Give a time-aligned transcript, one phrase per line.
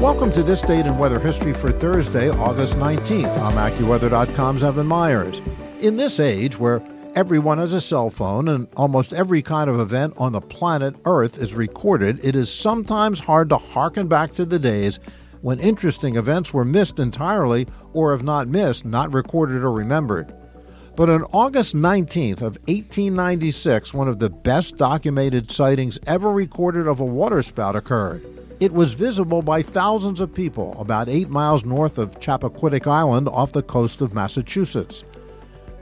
[0.00, 3.38] Welcome to this date in weather history for Thursday, August 19th.
[3.38, 5.42] I'm AccuWeather.com's Evan Myers.
[5.82, 6.82] In this age where
[7.14, 11.36] everyone has a cell phone and almost every kind of event on the planet Earth
[11.36, 14.98] is recorded, it is sometimes hard to harken back to the days
[15.42, 20.34] when interesting events were missed entirely or if not missed, not recorded or remembered.
[20.96, 27.00] But on August 19th of 1896, one of the best documented sightings ever recorded of
[27.00, 28.24] a waterspout occurred.
[28.60, 33.52] It was visible by thousands of people about 8 miles north of Chappaquiddick Island off
[33.52, 35.02] the coast of Massachusetts.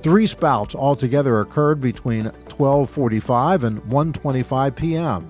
[0.00, 5.28] Three spouts altogether occurred between 12:45 and 1:25 p.m.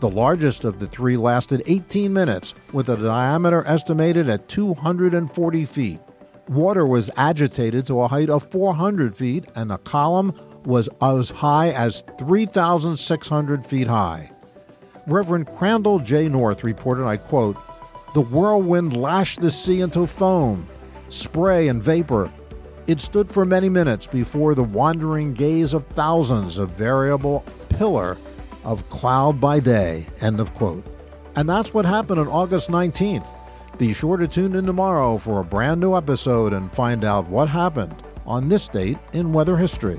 [0.00, 6.00] The largest of the three lasted 18 minutes with a diameter estimated at 240 feet.
[6.48, 10.32] Water was agitated to a height of 400 feet and a column
[10.64, 14.32] was as high as 3,600 feet high.
[15.06, 16.28] Reverend Crandall J.
[16.28, 17.56] North reported, I quote,
[18.14, 20.66] The whirlwind lashed the sea into foam,
[21.10, 22.30] spray, and vapor.
[22.86, 28.16] It stood for many minutes before the wandering gaze of thousands of variable pillar
[28.64, 30.06] of cloud by day.
[30.20, 30.84] End of quote.
[31.36, 33.26] And that's what happened on August 19th.
[33.76, 37.48] Be sure to tune in tomorrow for a brand new episode and find out what
[37.48, 37.94] happened
[38.24, 39.98] on this date in weather history.